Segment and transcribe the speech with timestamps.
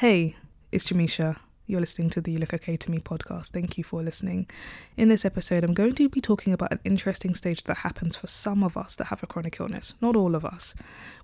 [0.00, 0.34] Hey,
[0.72, 1.36] it's Jameisha.
[1.66, 3.48] You're listening to the Look Okay to Me podcast.
[3.48, 4.48] Thank you for listening.
[4.96, 8.26] In this episode, I'm going to be talking about an interesting stage that happens for
[8.26, 10.74] some of us that have a chronic illness, not all of us.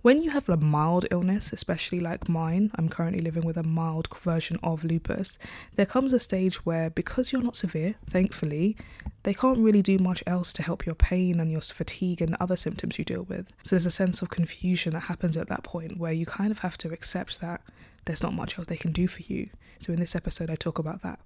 [0.02, 4.08] When you have a mild illness, especially like mine, I'm currently living with a mild
[4.14, 5.38] version of lupus,
[5.76, 8.76] there comes a stage where, because you're not severe, thankfully,
[9.22, 12.56] they can't really do much else to help your pain and your fatigue and other
[12.56, 13.46] symptoms you deal with.
[13.62, 16.58] So there's a sense of confusion that happens at that point where you kind of
[16.58, 17.62] have to accept that
[18.06, 19.50] there's not much else they can do for you.
[19.78, 21.20] So, in this episode, I talk about that.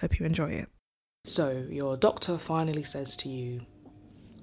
[0.00, 0.68] Hope you enjoy it.
[1.24, 3.66] So, your doctor finally says to you,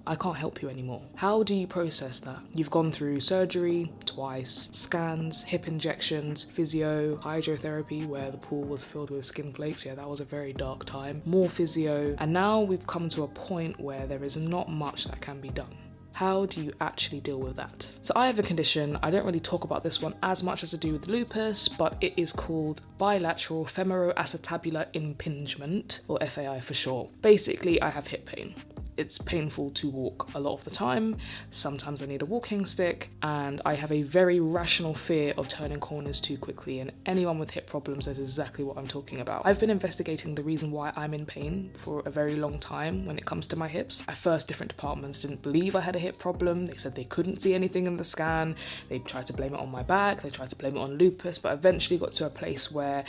[0.06, 1.02] I can't help you anymore.
[1.16, 2.40] How do you process that?
[2.54, 9.10] You've gone through surgery twice, scans, hip injections, physio, hydrotherapy, where the pool was filled
[9.10, 9.86] with skin flakes.
[9.86, 11.22] Yeah, that was a very dark time.
[11.26, 15.20] More physio, and now we've come to a point where there is not much that
[15.20, 15.76] can be done.
[16.18, 17.88] How do you actually deal with that?
[18.02, 20.74] So, I have a condition, I don't really talk about this one as much as
[20.74, 27.10] I do with lupus, but it is called bilateral femoroacetabular impingement, or FAI for short.
[27.22, 28.56] Basically, I have hip pain
[28.98, 31.18] it's painful to walk a lot of the time.
[31.52, 35.80] Sometimes I need a walking stick, and I have a very rational fear of turning
[35.80, 36.80] corners too quickly.
[36.80, 39.44] And anyone with hip problems knows exactly what I'm talking about.
[39.46, 43.18] I've been investigating the reason why I'm in pain for a very long time when
[43.18, 44.04] it comes to my hips.
[44.08, 46.66] At first, different departments didn't believe I had a hip problem.
[46.66, 48.56] They said they couldn't see anything in the scan.
[48.90, 51.40] They tried to blame it on my back, they tried to blame it on lupus,
[51.40, 53.06] but eventually got to a place where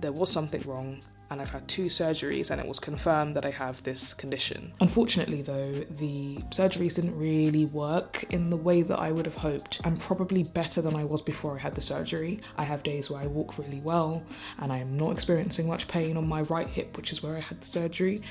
[0.00, 3.50] there was something wrong and I've had two surgeries, and it was confirmed that I
[3.50, 4.72] have this condition.
[4.80, 9.80] Unfortunately, though, the surgeries didn't really work in the way that I would have hoped.
[9.84, 12.40] I'm probably better than I was before I had the surgery.
[12.56, 14.22] I have days where I walk really well,
[14.58, 17.40] and I am not experiencing much pain on my right hip, which is where I
[17.40, 18.22] had the surgery.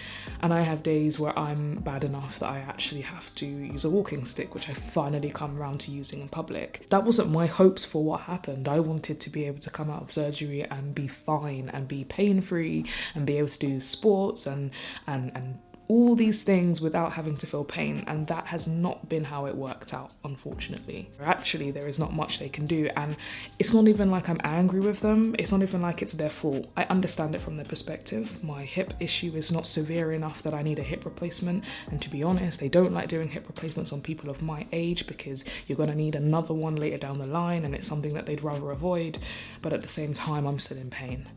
[0.41, 3.89] And I have days where I'm bad enough that I actually have to use a
[3.89, 6.85] walking stick, which I finally come around to using in public.
[6.89, 8.67] That wasn't my hopes for what happened.
[8.67, 12.03] I wanted to be able to come out of surgery and be fine and be
[12.03, 12.85] pain free
[13.15, 14.71] and be able to do sports and
[15.05, 19.23] and and all these things without having to feel pain, and that has not been
[19.23, 21.09] how it worked out, unfortunately.
[21.21, 23.15] Actually, there is not much they can do, and
[23.57, 26.67] it's not even like I'm angry with them, it's not even like it's their fault.
[26.75, 28.43] I understand it from their perspective.
[28.43, 32.09] My hip issue is not severe enough that I need a hip replacement, and to
[32.09, 35.77] be honest, they don't like doing hip replacements on people of my age because you're
[35.77, 39.19] gonna need another one later down the line, and it's something that they'd rather avoid,
[39.61, 41.29] but at the same time, I'm still in pain.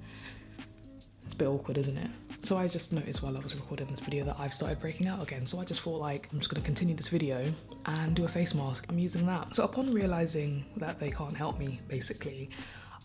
[1.31, 2.11] It's a bit awkward, isn't it?
[2.43, 5.23] So I just noticed while I was recording this video that I've started breaking out
[5.23, 5.47] again.
[5.47, 7.55] So I just thought like I'm just gonna continue this video
[7.87, 8.87] and do a face mask.
[8.89, 9.55] I'm using that.
[9.55, 12.51] So upon realizing that they can't help me, basically,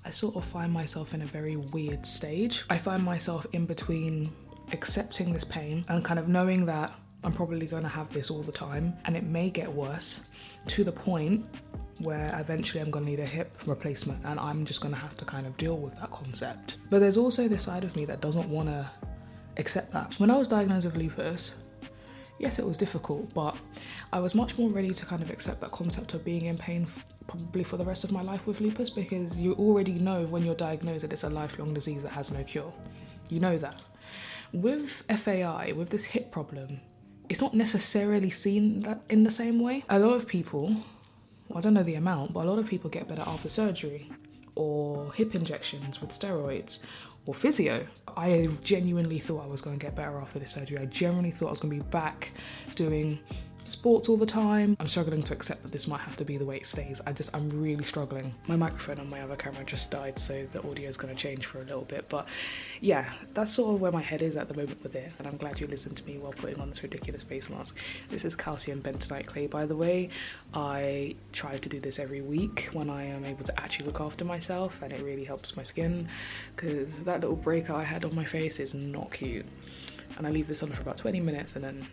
[0.04, 2.66] I sort of find myself in a very weird stage.
[2.68, 4.34] I find myself in between
[4.72, 8.52] accepting this pain and kind of knowing that I'm probably gonna have this all the
[8.52, 10.22] time and it may get worse
[10.66, 11.46] to the point
[12.00, 15.16] where eventually I'm going to need a hip replacement and I'm just going to have
[15.18, 16.78] to kind of deal with that concept.
[16.90, 18.90] But there's also this side of me that doesn't want to
[19.58, 20.14] accept that.
[20.20, 21.54] When I was diagnosed with lupus,
[22.40, 23.56] yes, it was difficult, but
[24.12, 26.88] I was much more ready to kind of accept that concept of being in pain
[27.28, 30.56] probably for the rest of my life with lupus because you already know when you're
[30.56, 32.72] diagnosed that it's a lifelong disease that has no cure.
[33.30, 33.82] You know that.
[34.54, 36.80] With FAI, with this hip problem,
[37.30, 39.84] it's not necessarily seen that in the same way.
[39.90, 40.76] A lot of people
[41.56, 44.12] I don't know the amount, but a lot of people get better after surgery
[44.56, 46.80] or hip injections with steroids
[47.26, 47.88] or physio.
[48.16, 50.78] I genuinely thought I was going to get better after this surgery.
[50.78, 52.32] I genuinely thought I was going to be back
[52.76, 53.20] doing
[53.66, 54.78] sports all the time.
[54.80, 57.02] I'm struggling to accept that this might have to be the way it stays.
[57.06, 58.34] I just, I'm really struggling.
[58.48, 61.46] My microphone on my other camera just died, so the audio is going to change
[61.46, 62.08] for a little bit.
[62.10, 62.28] But
[62.82, 65.12] yeah, that's sort of where my head is at the moment with it.
[65.18, 67.76] And I'm glad you listened to me while putting on this ridiculous face mask.
[68.10, 70.10] This is calcium bentonite clay, by the way.
[70.54, 74.26] I try to do this every week when I am able to actually look after
[74.26, 76.08] myself, and it really helps my skin
[76.56, 79.46] because that little breakout I had on my face is not cute.
[80.18, 81.86] And I leave this on for about 20 minutes and then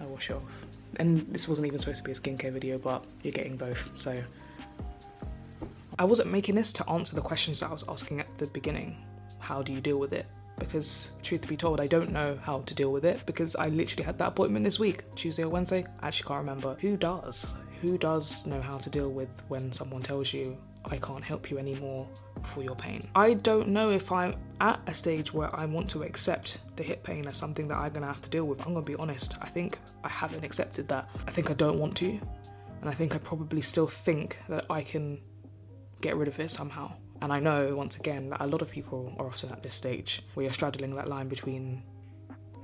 [0.00, 0.42] I wash off
[0.96, 4.20] and this wasn't even supposed to be a skincare video, but you're getting both, so.
[5.98, 8.96] I wasn't making this to answer the questions that I was asking at the beginning.
[9.40, 10.26] How do you deal with it?
[10.58, 13.68] Because, truth to be told, I don't know how to deal with it because I
[13.68, 15.84] literally had that appointment this week, Tuesday or Wednesday.
[16.00, 16.76] I actually can't remember.
[16.80, 17.46] Who does?
[17.80, 21.58] Who does know how to deal with when someone tells you, I can't help you
[21.58, 22.08] anymore
[22.42, 23.08] for your pain?
[23.14, 27.02] I don't know if I'm at a stage where I want to accept the hip
[27.02, 28.60] pain as something that I'm gonna have to deal with.
[28.60, 31.08] I'm gonna be honest, I think I haven't accepted that.
[31.26, 32.08] I think I don't want to,
[32.80, 35.20] and I think I probably still think that I can
[36.00, 36.92] get rid of it somehow.
[37.20, 40.22] And I know, once again, that a lot of people are often at this stage
[40.34, 41.82] where you're straddling that line between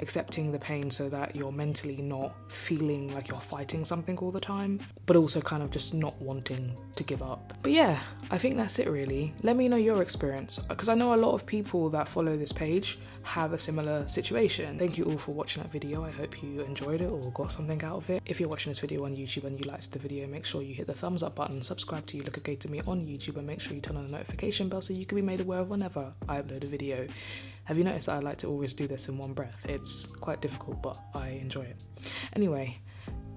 [0.00, 4.40] accepting the pain so that you're mentally not feeling like you're fighting something all the
[4.40, 7.52] time, but also kind of just not wanting to give up.
[7.62, 8.00] But yeah,
[8.30, 9.32] I think that's it really.
[9.42, 12.52] Let me know your experience because I know a lot of people that follow this
[12.52, 14.78] page have a similar situation.
[14.78, 16.04] Thank you all for watching that video.
[16.04, 18.22] I hope you enjoyed it or got something out of it.
[18.26, 20.74] If you're watching this video on YouTube and you liked the video, make sure you
[20.74, 23.46] hit the thumbs up button, subscribe to You Look Okay to Me on YouTube, and
[23.46, 25.70] make sure you turn on the notification bell so you can be made aware of
[25.70, 27.06] whenever I upload a video.
[27.64, 29.56] Have you noticed I like to always do this in one breath?
[29.64, 31.76] It's quite difficult, but I enjoy it.
[32.34, 32.78] Anyway,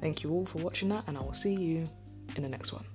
[0.02, 1.90] thank you all for watching that, and I will see you
[2.36, 2.86] in the next one.